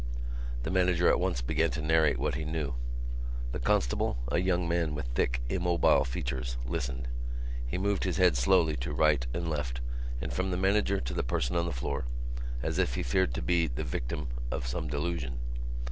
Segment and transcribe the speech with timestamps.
[0.63, 2.73] The manager at once began to narrate what he knew.
[3.51, 7.07] The constable, a young man with thick immobile features, listened.
[7.67, 9.79] He moved his head slowly to right and left
[10.19, 12.05] and from the manager to the person on the floor,
[12.63, 15.37] as if he feared to be the victim of some delusion.